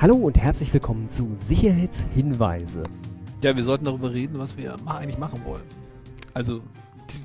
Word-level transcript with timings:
Hallo 0.00 0.14
und 0.14 0.38
herzlich 0.38 0.72
willkommen 0.72 1.08
zu 1.08 1.34
Sicherheitshinweise. 1.34 2.84
Ja, 3.42 3.56
wir 3.56 3.64
sollten 3.64 3.84
darüber 3.84 4.12
reden, 4.12 4.38
was 4.38 4.56
wir 4.56 4.76
eigentlich 4.86 5.18
machen 5.18 5.44
wollen. 5.44 5.64
Also, 6.34 6.62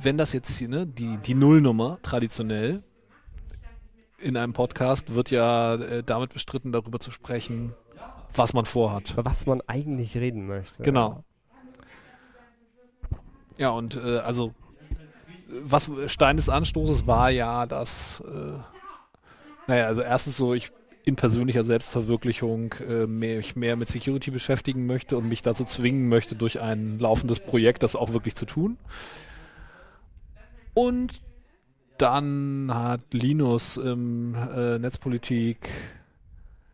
wenn 0.01 0.17
das 0.17 0.33
jetzt 0.33 0.57
hier, 0.57 0.69
ne, 0.69 0.87
die, 0.87 1.17
die 1.17 1.35
Nullnummer 1.35 1.99
traditionell 2.01 2.81
in 4.17 4.35
einem 4.35 4.53
Podcast 4.53 5.13
wird 5.13 5.29
ja 5.29 5.75
äh, 5.75 6.01
damit 6.03 6.33
bestritten, 6.33 6.71
darüber 6.71 6.99
zu 6.99 7.11
sprechen, 7.11 7.75
was 8.33 8.53
man 8.53 8.65
vorhat. 8.65 9.11
Über 9.11 9.25
was 9.25 9.45
man 9.45 9.61
eigentlich 9.67 10.17
reden 10.17 10.47
möchte. 10.47 10.81
Genau. 10.81 11.23
Ja, 13.59 13.69
und 13.69 13.97
äh, 13.97 14.17
also, 14.17 14.55
was 15.47 15.91
Stein 16.07 16.37
des 16.37 16.49
Anstoßes 16.49 17.05
war 17.05 17.29
ja, 17.29 17.67
dass, 17.67 18.21
äh, 18.21 18.57
naja, 19.67 19.85
also 19.85 20.01
erstens 20.01 20.37
so, 20.37 20.55
ich 20.55 20.71
in 21.05 21.15
persönlicher 21.15 21.63
Selbstverwirklichung 21.63 22.73
äh, 22.87 23.05
mehr, 23.05 23.37
mich 23.37 23.55
mehr 23.55 23.75
mit 23.75 23.89
Security 23.89 24.31
beschäftigen 24.31 24.85
möchte 24.85 25.17
und 25.17 25.27
mich 25.27 25.41
dazu 25.41 25.65
zwingen 25.65 26.07
möchte, 26.07 26.35
durch 26.35 26.61
ein 26.61 26.97
laufendes 26.99 27.39
Projekt 27.39 27.83
das 27.83 27.95
auch 27.95 28.13
wirklich 28.13 28.35
zu 28.35 28.45
tun. 28.45 28.77
Und 30.73 31.21
dann 31.97 32.71
hat 32.73 33.01
Linus 33.11 33.77
im 33.77 34.35
äh, 34.35 34.79
Netzpolitik, 34.79 35.69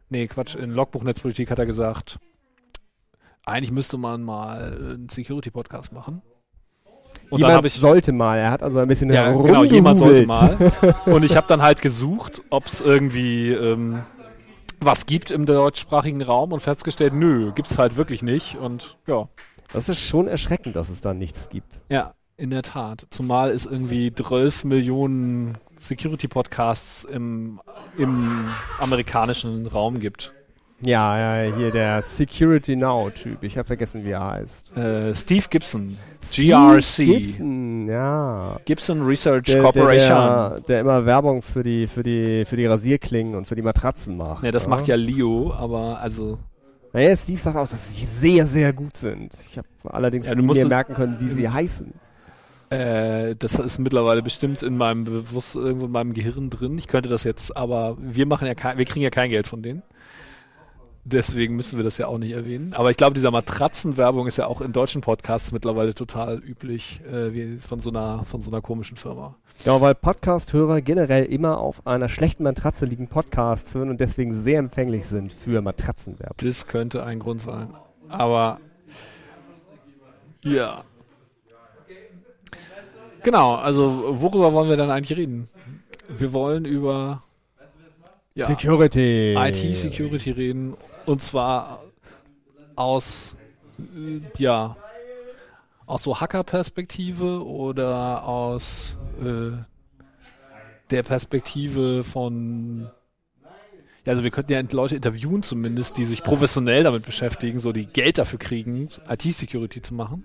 nee, 0.09 0.27
Quatsch, 0.27 0.55
in 0.55 0.71
Logbuch 0.71 1.03
Netzpolitik 1.03 1.49
hat 1.51 1.59
er 1.59 1.65
gesagt, 1.65 2.19
eigentlich 3.45 3.71
müsste 3.71 3.97
man 3.97 4.21
mal 4.21 4.73
einen 4.73 5.09
Security-Podcast 5.09 5.91
machen. 5.91 6.21
Und 7.29 7.39
Jemand 7.39 7.65
ich 7.65 7.73
sollte 7.73 8.11
mal, 8.11 8.37
er 8.37 8.51
hat 8.51 8.63
also 8.63 8.79
ein 8.79 8.87
bisschen 8.87 9.11
ja, 9.11 9.31
genau, 9.31 9.63
jemand 9.63 9.99
sollte 9.99 10.25
mal. 10.25 10.57
Und 11.05 11.23
ich 11.23 11.35
habe 11.35 11.47
dann 11.47 11.61
halt 11.61 11.81
gesucht, 11.81 12.41
ob 12.49 12.65
es 12.67 12.81
irgendwie 12.81 13.51
ähm, 13.51 14.03
was 14.79 15.05
gibt 15.05 15.31
im 15.31 15.45
deutschsprachigen 15.45 16.21
Raum 16.21 16.51
und 16.53 16.59
festgestellt, 16.61 17.13
nö, 17.13 17.51
gibt's 17.53 17.77
halt 17.77 17.97
wirklich 17.97 18.21
nicht. 18.23 18.55
Und 18.55 18.97
ja, 19.07 19.27
Das 19.73 19.89
ist 19.89 19.99
schon 19.99 20.27
erschreckend, 20.27 20.75
dass 20.75 20.89
es 20.89 21.01
da 21.01 21.13
nichts 21.13 21.49
gibt. 21.49 21.81
ja, 21.89 22.13
in 22.37 22.51
der 22.51 22.61
Tat. 22.61 23.05
Zumal 23.09 23.49
es 23.49 23.65
irgendwie 23.65 24.13
12 24.13 24.63
Millionen 24.63 25.57
Security-Podcasts 25.77 27.03
im, 27.03 27.59
im 27.97 28.47
amerikanischen 28.79 29.67
Raum 29.67 29.99
gibt. 29.99 30.33
Ja, 30.85 31.43
ja, 31.43 31.55
hier 31.57 31.71
der 31.71 32.01
Security 32.01 32.75
Now-Typ. 32.75 33.43
Ich 33.43 33.57
habe 33.57 33.67
vergessen, 33.67 34.05
wie 34.05 34.11
er 34.11 34.25
heißt. 34.25 34.77
Äh, 34.77 35.13
Steve 35.13 35.45
Gibson, 35.49 35.97
Steve 36.23 36.47
GRC, 36.47 37.05
Gibson, 37.05 37.87
ja. 37.89 38.59
Gibson 38.63 39.01
Research 39.05 39.45
Der, 39.45 39.55
der, 39.55 39.63
Corporation. 39.63 40.17
der, 40.17 40.59
der 40.61 40.79
immer 40.81 41.03
Werbung 41.03 41.41
für 41.41 41.63
die, 41.63 41.85
für 41.85 42.03
die, 42.03 42.45
für 42.45 42.55
die 42.55 42.65
Rasierklingen 42.65 43.35
und 43.35 43.45
für 43.47 43.55
die 43.55 43.61
Matratzen 43.61 44.15
macht. 44.15 44.43
Ja, 44.43 44.51
das 44.51 44.67
macht 44.67 44.87
ja 44.87 44.95
Leo, 44.95 45.53
aber 45.53 45.99
also 46.01 46.39
Naja, 46.93 47.15
Steve 47.17 47.39
sagt 47.39 47.57
auch, 47.57 47.67
dass 47.67 47.93
sie 47.93 48.05
sehr, 48.05 48.45
sehr 48.45 48.71
gut 48.71 48.95
sind. 48.95 49.33
Ich 49.49 49.57
habe 49.57 49.67
allerdings 49.83 50.27
Ja, 50.27 50.35
nie 50.35 50.63
merken 50.63 50.93
können, 50.93 51.17
wie 51.19 51.27
sie 51.27 51.49
heißen. 51.49 51.93
Äh, 52.69 53.35
das 53.35 53.55
ist 53.55 53.79
mittlerweile 53.79 54.21
bestimmt 54.21 54.61
in 54.63 54.77
meinem 54.77 55.03
Bewusst 55.03 55.55
irgendwo 55.55 55.87
in 55.87 55.91
meinem 55.91 56.13
Gehirn 56.13 56.49
drin. 56.49 56.77
Ich 56.77 56.87
könnte 56.87 57.09
das 57.09 57.23
jetzt, 57.23 57.57
aber 57.57 57.97
wir 57.99 58.25
machen 58.27 58.47
ja 58.47 58.53
kein, 58.53 58.77
wir 58.77 58.85
kriegen 58.85 59.03
ja 59.03 59.09
kein 59.09 59.29
Geld 59.29 59.47
von 59.47 59.61
denen. 59.61 59.81
Deswegen 61.11 61.55
müssen 61.55 61.77
wir 61.77 61.83
das 61.83 61.97
ja 61.97 62.05
auch 62.05 62.19
nicht 62.19 62.33
erwähnen. 62.33 62.73
Aber 62.75 62.91
ich 62.91 62.97
glaube, 62.97 63.15
dieser 63.15 63.31
Matratzenwerbung 63.31 64.27
ist 64.27 64.37
ja 64.37 64.45
auch 64.45 64.61
in 64.61 64.73
deutschen 64.73 65.01
Podcasts 65.01 65.51
mittlerweile 65.51 65.95
total 65.95 66.37
üblich, 66.37 67.01
äh, 67.11 67.33
wie 67.33 67.57
von 67.57 67.79
so 67.79 67.89
einer 67.89 68.25
von 68.25 68.41
so 68.41 68.51
einer 68.51 68.61
komischen 68.61 68.95
Firma. 68.95 69.35
Ja, 69.65 69.81
weil 69.81 69.95
Podcast-Hörer 69.95 70.81
generell 70.81 71.25
immer 71.25 71.57
auf 71.57 71.87
einer 71.87 72.09
schlechten 72.09 72.43
Matratze 72.43 72.85
liegen 72.85 73.07
Podcasts 73.07 73.73
hören 73.73 73.89
und 73.89 73.99
deswegen 73.99 74.39
sehr 74.39 74.59
empfänglich 74.59 75.07
sind 75.07 75.33
für 75.33 75.61
Matratzenwerbung. 75.61 76.37
Das 76.37 76.67
könnte 76.67 77.03
ein 77.03 77.17
Grund 77.17 77.41
sein. 77.41 77.73
Aber 78.07 78.59
ja. 80.43 80.83
Genau, 83.23 83.55
also 83.55 84.21
worüber 84.21 84.53
wollen 84.53 84.69
wir 84.69 84.77
dann 84.77 84.91
eigentlich 84.91 85.17
reden? 85.17 85.49
Wir 86.07 86.33
wollen 86.33 86.65
über 86.65 87.23
ja, 88.39 88.45
Security. 88.45 89.35
IT-Security 89.37 90.31
reden 90.31 90.75
und 91.05 91.21
zwar 91.21 91.83
aus 92.75 93.35
äh, 93.79 94.21
ja 94.37 94.75
aus 95.85 96.03
so 96.03 96.19
Hacker-Perspektive 96.19 97.43
oder 97.45 98.23
aus 98.23 98.95
äh, 99.21 99.51
der 100.91 101.03
Perspektive 101.03 102.03
von 102.03 102.89
also 104.05 104.23
wir 104.23 104.31
könnten 104.31 104.53
ja 104.53 104.61
Leute 104.71 104.95
interviewen 104.95 105.43
zumindest, 105.43 105.97
die 105.97 106.05
sich 106.05 106.23
professionell 106.23 106.83
damit 106.83 107.05
beschäftigen, 107.05 107.59
so 107.59 107.71
die 107.71 107.85
Geld 107.85 108.17
dafür 108.17 108.39
kriegen, 108.39 108.89
IT-Security 109.07 109.83
zu 109.83 109.93
machen. 109.93 110.23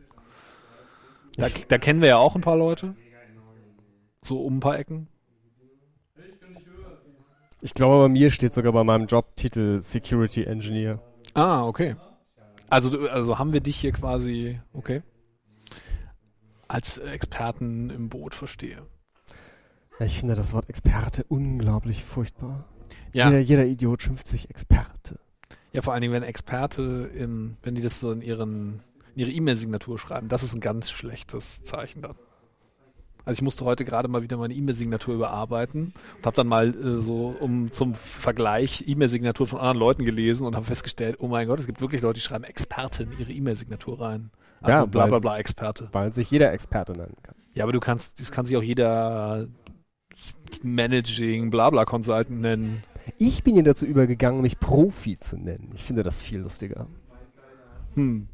Da, 1.36 1.48
da 1.69 1.78
kennen 1.78 2.00
wir 2.00 2.08
ja 2.08 2.16
auch 2.16 2.34
ein 2.34 2.41
paar 2.41 2.56
Leute. 2.56 2.94
So 4.22 4.41
um 4.41 4.56
ein 4.56 4.60
paar 4.60 4.78
Ecken. 4.78 5.08
Ich 7.64 7.72
glaube, 7.72 8.04
bei 8.04 8.08
mir 8.10 8.30
steht 8.30 8.52
sogar 8.52 8.75
bei 8.75 8.84
meinem 8.84 9.06
Jobtitel 9.06 9.78
Security 9.80 10.44
Engineer. 10.44 11.00
Ah, 11.32 11.64
okay. 11.64 11.97
Also, 12.69 13.08
also 13.08 13.38
haben 13.38 13.54
wir 13.54 13.62
dich 13.62 13.76
hier 13.76 13.92
quasi, 13.92 14.60
okay, 14.75 15.02
als 16.69 16.98
Experten 16.98 17.88
im 17.88 18.10
Boot 18.10 18.34
verstehe. 18.34 18.82
Ich 19.98 20.19
finde 20.20 20.34
das 20.34 20.52
Wort 20.52 20.69
Experte 20.69 21.25
unglaublich 21.28 22.04
furchtbar. 22.04 22.64
Ja, 23.14 23.28
Jeder, 23.28 23.38
jeder 23.41 23.64
Idiot 23.64 24.02
schimpft 24.02 24.26
sich 24.26 24.50
Experte. 24.50 25.19
ja 25.72 25.81
vor 25.81 25.94
allen 25.94 26.02
Dingen, 26.02 26.12
wenn 26.12 26.22
Experte, 26.22 27.10
im, 27.16 27.56
wenn 27.62 27.75
die 27.75 27.81
das 27.81 27.98
so 27.98 28.12
in, 28.12 28.20
ihren, 28.20 28.82
in 29.14 29.20
ihre 29.20 29.31
E-Mail-Signatur 29.31 29.98
schreiben, 29.98 30.28
das 30.28 30.42
ist 30.42 30.52
ein 30.54 30.60
ganz 30.60 30.91
schlechtes 30.91 31.62
Zeichen 31.62 32.02
dann. 32.02 32.16
Also 33.25 33.39
ich 33.39 33.43
musste 33.43 33.65
heute 33.65 33.85
gerade 33.85 34.09
mal 34.09 34.23
wieder 34.23 34.37
meine 34.37 34.55
E-Mail-Signatur 34.55 35.15
überarbeiten 35.15 35.95
und 36.17 36.27
habe 36.27 36.37
dann 36.37 36.47
mal 36.47 36.69
äh, 36.69 37.03
so 37.03 37.35
um 37.41 37.73
zum 37.73 37.95
Vergleich 37.95 38.85
E-Mail-Signatur 38.87 39.47
von 39.47 39.59
anderen 39.59 39.79
Leuten 39.79 40.05
gelesen 40.05 40.47
und 40.47 40.55
habe 40.55 40.67
festgestellt, 40.67 41.17
oh 41.21 41.29
mein 41.29 41.47
Gott, 41.47 41.59
es 41.59 41.67
gibt 41.67 41.81
wirklich 41.81 42.03
Leute, 42.03 42.21
die 42.21 42.21
schreiben 42.21 42.45
Experte 42.45 43.05
in 43.05 43.19
ihre 43.19 43.33
E-Mail-Signatur 43.33 44.01
rein. 44.01 44.31
Also 44.61 44.81
Ja, 44.81 44.87
bla 44.87 45.07
bla 45.07 45.19
bla 45.19 45.39
Experte. 45.39 45.89
Weil 45.93 46.12
sich 46.12 46.31
jeder 46.31 46.53
Experte 46.53 46.93
nennen 46.93 47.17
kann. 47.23 47.35
Ja, 47.55 47.65
aber 47.65 47.73
du 47.73 47.81
kannst, 47.81 48.21
das 48.21 48.31
kann 48.33 48.47
sich 48.47 48.57
auch 48.57 48.62
jeder 48.62 49.47
Managing 50.62 51.51
Blabla 51.51 51.85
Consultant 51.85 52.41
nennen. 52.41 52.83
Ich 53.19 53.43
bin 53.45 53.56
ja 53.56 53.62
dazu 53.62 53.87
übergegangen, 53.87 54.43
mich 54.43 54.59
Profi 54.59 55.19
zu 55.19 55.37
nennen. 55.37 55.71
Ich 55.75 55.85
finde 55.85 56.03
das 56.03 56.23
viel 56.23 56.41
lustiger. 56.41 56.87
Hm. 57.95 58.29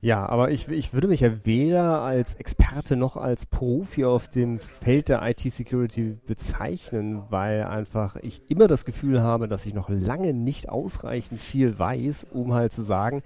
Ja, 0.00 0.28
aber 0.28 0.52
ich, 0.52 0.68
ich 0.68 0.92
würde 0.92 1.08
mich 1.08 1.20
ja 1.20 1.44
weder 1.44 2.02
als 2.02 2.34
Experte 2.34 2.94
noch 2.94 3.16
als 3.16 3.46
Profi 3.46 4.04
auf 4.04 4.28
dem 4.28 4.60
Feld 4.60 5.08
der 5.08 5.28
IT-Security 5.28 6.18
bezeichnen, 6.24 7.22
weil 7.30 7.64
einfach 7.64 8.14
ich 8.14 8.48
immer 8.48 8.68
das 8.68 8.84
Gefühl 8.84 9.22
habe, 9.22 9.48
dass 9.48 9.66
ich 9.66 9.74
noch 9.74 9.88
lange 9.88 10.34
nicht 10.34 10.68
ausreichend 10.68 11.40
viel 11.40 11.76
weiß, 11.80 12.28
um 12.30 12.54
halt 12.54 12.72
zu 12.72 12.82
sagen, 12.82 13.24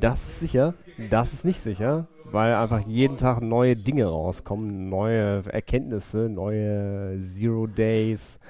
das 0.00 0.24
ist 0.24 0.40
sicher, 0.40 0.72
das 1.10 1.34
ist 1.34 1.44
nicht 1.44 1.60
sicher, 1.60 2.08
weil 2.24 2.54
einfach 2.54 2.86
jeden 2.86 3.18
Tag 3.18 3.42
neue 3.42 3.76
Dinge 3.76 4.06
rauskommen, 4.06 4.88
neue 4.88 5.42
Erkenntnisse, 5.52 6.30
neue 6.30 7.18
Zero 7.20 7.66
Days, 7.66 8.40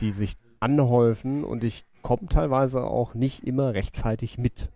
die 0.00 0.10
sich 0.10 0.34
anhäufen 0.60 1.44
und 1.44 1.64
ich 1.64 1.86
komme 2.02 2.28
teilweise 2.28 2.84
auch 2.84 3.14
nicht 3.14 3.46
immer 3.46 3.72
rechtzeitig 3.72 4.36
mit. 4.36 4.68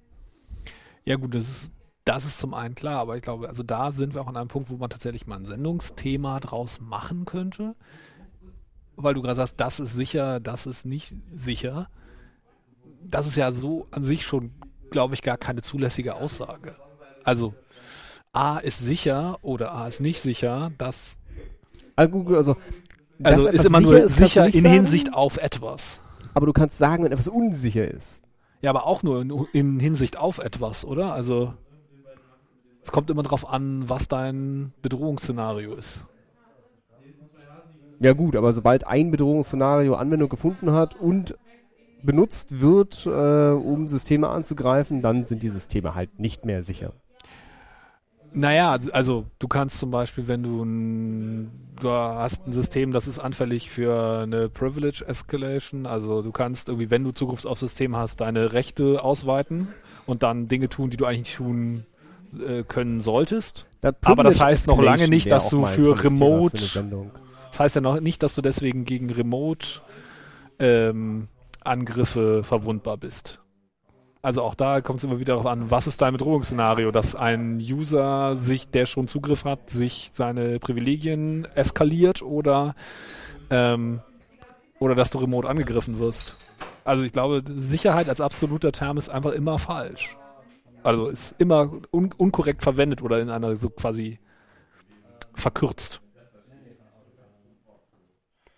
Ja 1.04 1.16
gut, 1.16 1.34
das 1.34 1.42
ist, 1.44 1.72
das 2.10 2.24
ist 2.24 2.40
zum 2.40 2.54
einen 2.54 2.74
klar, 2.74 2.98
aber 2.98 3.14
ich 3.14 3.22
glaube, 3.22 3.48
also 3.48 3.62
da 3.62 3.92
sind 3.92 4.14
wir 4.14 4.22
auch 4.22 4.26
an 4.26 4.36
einem 4.36 4.48
Punkt, 4.48 4.68
wo 4.68 4.76
man 4.76 4.90
tatsächlich 4.90 5.28
mal 5.28 5.36
ein 5.36 5.44
Sendungsthema 5.44 6.40
draus 6.40 6.80
machen 6.80 7.24
könnte. 7.24 7.76
Weil 8.96 9.14
du 9.14 9.22
gerade 9.22 9.36
sagst, 9.36 9.60
das 9.60 9.78
ist 9.78 9.94
sicher, 9.94 10.40
das 10.40 10.66
ist 10.66 10.84
nicht 10.84 11.14
sicher. 11.32 11.88
Das 13.04 13.28
ist 13.28 13.36
ja 13.36 13.52
so 13.52 13.86
an 13.92 14.02
sich 14.02 14.26
schon, 14.26 14.50
glaube 14.90 15.14
ich, 15.14 15.22
gar 15.22 15.38
keine 15.38 15.62
zulässige 15.62 16.16
Aussage. 16.16 16.74
Also 17.22 17.54
A 18.32 18.58
ist 18.58 18.80
sicher 18.80 19.38
oder 19.42 19.72
A 19.72 19.86
ist 19.86 20.00
nicht 20.00 20.20
sicher, 20.20 20.72
das 20.78 21.16
Also, 21.94 22.18
also, 22.32 22.56
also 23.22 23.44
dass 23.44 23.54
ist 23.54 23.64
immer 23.66 23.80
nur 23.80 23.94
sicher 23.94 24.06
ist, 24.06 24.16
sicher 24.16 24.46
in 24.46 24.64
sagen, 24.64 24.66
Hinsicht 24.66 25.14
auf 25.14 25.36
etwas. 25.36 26.00
Aber 26.34 26.46
du 26.46 26.52
kannst 26.52 26.76
sagen, 26.76 27.04
wenn 27.04 27.12
etwas 27.12 27.28
unsicher 27.28 27.88
ist. 27.88 28.20
Ja, 28.62 28.70
aber 28.70 28.84
auch 28.88 29.04
nur 29.04 29.22
in, 29.22 29.46
in 29.52 29.78
Hinsicht 29.78 30.16
auf 30.16 30.38
etwas, 30.38 30.84
oder? 30.84 31.14
Also 31.14 31.54
es 32.82 32.92
kommt 32.92 33.10
immer 33.10 33.22
drauf 33.22 33.48
an, 33.48 33.88
was 33.88 34.08
dein 34.08 34.72
Bedrohungsszenario 34.82 35.74
ist. 35.74 36.04
Ja 38.00 38.14
gut, 38.14 38.34
aber 38.34 38.52
sobald 38.52 38.86
ein 38.86 39.10
Bedrohungsszenario 39.10 39.94
Anwendung 39.94 40.30
gefunden 40.30 40.72
hat 40.72 40.96
und 40.96 41.36
benutzt 42.02 42.60
wird, 42.60 43.04
äh, 43.04 43.50
um 43.50 43.88
Systeme 43.88 44.28
anzugreifen, 44.28 45.02
dann 45.02 45.26
sind 45.26 45.42
die 45.42 45.50
Systeme 45.50 45.94
halt 45.94 46.18
nicht 46.18 46.46
mehr 46.46 46.62
sicher. 46.62 46.94
Naja, 48.32 48.78
also 48.92 49.26
du 49.38 49.48
kannst 49.48 49.78
zum 49.78 49.90
Beispiel, 49.90 50.28
wenn 50.28 50.42
du 50.42 50.62
ein, 50.62 51.50
du 51.80 51.90
hast 51.90 52.46
ein 52.46 52.52
System, 52.52 52.92
das 52.92 53.08
ist 53.08 53.18
anfällig 53.18 53.70
für 53.70 54.20
eine 54.22 54.48
Privilege 54.48 55.04
Escalation, 55.06 55.84
also 55.84 56.22
du 56.22 56.30
kannst 56.30 56.68
irgendwie, 56.68 56.90
wenn 56.90 57.02
du 57.02 57.10
Zugriff 57.10 57.44
aufs 57.44 57.60
System 57.60 57.96
hast, 57.96 58.20
deine 58.20 58.52
Rechte 58.52 59.02
ausweiten 59.02 59.68
und 60.06 60.22
dann 60.22 60.46
Dinge 60.46 60.68
tun, 60.68 60.90
die 60.90 60.96
du 60.96 61.06
eigentlich 61.06 61.20
nicht 61.20 61.36
tun 61.36 61.84
äh, 62.38 62.62
können 62.64 63.00
solltest. 63.00 63.66
Das 63.80 63.94
Aber 64.02 64.22
das 64.22 64.40
heißt 64.40 64.66
noch 64.66 64.80
lange 64.80 65.08
nicht, 65.08 65.30
dass 65.30 65.48
du 65.48 65.64
für 65.66 66.02
Remote- 66.04 66.58
für. 66.58 67.10
Das 67.50 67.60
heißt 67.60 67.74
ja 67.76 67.80
noch 67.80 68.00
nicht, 68.00 68.22
dass 68.22 68.34
du 68.34 68.42
deswegen 68.42 68.84
gegen 68.84 69.10
Remote 69.10 69.80
ähm, 70.58 71.28
Angriffe 71.62 72.44
verwundbar 72.44 72.96
bist. 72.96 73.40
Also 74.22 74.42
auch 74.42 74.54
da 74.54 74.82
kommt 74.82 74.98
es 74.98 75.04
immer 75.04 75.18
wieder 75.18 75.32
darauf 75.32 75.46
an, 75.46 75.70
was 75.70 75.86
ist 75.86 76.02
dein 76.02 76.12
Bedrohungsszenario, 76.12 76.90
dass 76.90 77.14
ein 77.14 77.56
User 77.56 78.36
sich, 78.36 78.68
der 78.68 78.84
schon 78.84 79.08
Zugriff 79.08 79.46
hat, 79.46 79.70
sich 79.70 80.10
seine 80.12 80.58
Privilegien 80.58 81.46
eskaliert 81.54 82.20
oder 82.22 82.74
ähm, 83.48 84.00
oder 84.78 84.94
dass 84.94 85.10
du 85.10 85.18
remote 85.18 85.48
angegriffen 85.48 85.98
wirst. 85.98 86.36
Also 86.84 87.02
ich 87.02 87.12
glaube, 87.12 87.42
Sicherheit 87.48 88.08
als 88.08 88.20
absoluter 88.20 88.72
Term 88.72 88.98
ist 88.98 89.08
einfach 89.08 89.32
immer 89.32 89.58
falsch. 89.58 90.16
Also 90.82 91.08
ist 91.08 91.34
immer 91.38 91.70
un 91.90 92.12
unkorrekt 92.12 92.62
verwendet 92.62 93.02
oder 93.02 93.20
in 93.20 93.30
einer 93.30 93.54
so 93.54 93.70
quasi 93.70 94.18
verkürzt. 95.34 96.00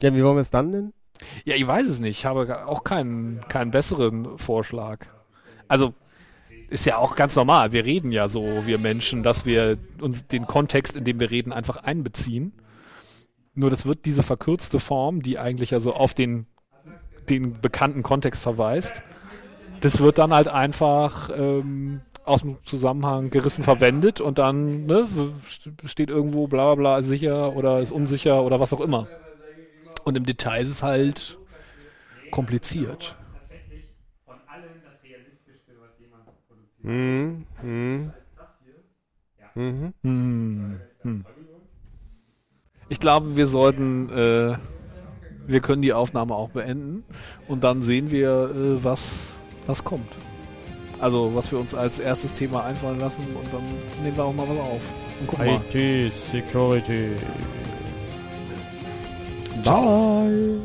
Ja, 0.02 0.14
wie 0.14 0.22
wollen 0.24 0.36
wir 0.36 0.40
es 0.42 0.50
dann 0.50 0.70
nennen? 0.70 0.92
Ja, 1.44 1.54
ich 1.54 1.66
weiß 1.66 1.86
es 1.86 2.00
nicht. 2.00 2.18
Ich 2.18 2.26
habe 2.26 2.66
auch 2.66 2.82
keinen, 2.84 3.40
keinen 3.48 3.70
besseren 3.70 4.36
Vorschlag. 4.38 5.06
Also, 5.68 5.94
ist 6.68 6.86
ja 6.86 6.96
auch 6.96 7.14
ganz 7.16 7.36
normal. 7.36 7.72
Wir 7.72 7.84
reden 7.84 8.10
ja 8.12 8.28
so, 8.28 8.66
wir 8.66 8.78
Menschen, 8.78 9.22
dass 9.22 9.46
wir 9.46 9.78
uns 10.00 10.26
den 10.26 10.46
Kontext, 10.46 10.96
in 10.96 11.04
dem 11.04 11.20
wir 11.20 11.30
reden, 11.30 11.52
einfach 11.52 11.76
einbeziehen. 11.76 12.52
Nur 13.54 13.70
das 13.70 13.84
wird 13.84 14.06
diese 14.06 14.22
verkürzte 14.22 14.78
Form, 14.78 15.22
die 15.22 15.38
eigentlich 15.38 15.74
also 15.74 15.92
auf 15.92 16.14
den, 16.14 16.46
den 17.28 17.60
bekannten 17.60 18.02
Kontext 18.02 18.42
verweist, 18.42 19.02
das 19.82 20.00
wird 20.00 20.18
dann 20.18 20.32
halt 20.32 20.48
einfach 20.48 21.30
ähm, 21.36 22.00
aus 22.24 22.42
dem 22.42 22.58
Zusammenhang 22.64 23.30
gerissen 23.30 23.64
verwendet 23.64 24.20
und 24.20 24.38
dann 24.38 24.86
ne, 24.86 25.08
steht 25.84 26.08
irgendwo 26.08 26.46
bla 26.46 26.66
bla 26.66 26.74
bla 26.74 26.98
ist 26.98 27.08
sicher 27.08 27.54
oder 27.56 27.80
ist 27.80 27.90
unsicher 27.90 28.42
oder 28.44 28.60
was 28.60 28.72
auch 28.72 28.80
immer. 28.80 29.08
Und 30.04 30.16
im 30.16 30.24
Detail 30.24 30.62
ist 30.62 30.68
es 30.68 30.82
halt 30.82 31.38
kompliziert. 32.30 33.16
Mhm. 36.82 37.46
Mhm. 37.62 38.12
Mhm. 39.54 39.92
Hm. 40.02 40.80
Hm. 41.02 41.24
Ich 42.88 43.00
glaube, 43.00 43.36
wir 43.36 43.46
sollten, 43.46 44.08
äh, 44.10 44.56
wir 45.46 45.60
können 45.60 45.82
die 45.82 45.92
Aufnahme 45.92 46.34
auch 46.34 46.50
beenden 46.50 47.04
und 47.48 47.64
dann 47.64 47.82
sehen 47.82 48.10
wir, 48.10 48.50
äh, 48.50 48.84
was, 48.84 49.42
was 49.66 49.84
kommt. 49.84 50.16
Also, 51.02 51.34
was 51.34 51.50
wir 51.50 51.58
uns 51.58 51.74
als 51.74 51.98
erstes 51.98 52.32
Thema 52.32 52.62
einfallen 52.62 53.00
lassen 53.00 53.24
und 53.34 53.52
dann 53.52 53.64
nehmen 54.04 54.16
wir 54.16 54.22
auch 54.22 54.32
mal 54.32 54.48
was 54.48 54.58
auf. 54.58 54.82
Und 55.18 55.26
gucken 55.26 55.46
mal. 55.46 55.60
IT 55.74 56.12
Security. 56.12 57.16
Ciao. 59.64 60.22
Bye. 60.22 60.60